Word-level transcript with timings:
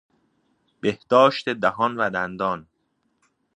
بهداشت 0.81 1.49
دهان 1.49 1.97
و 1.97 2.09
دندان 2.09 2.67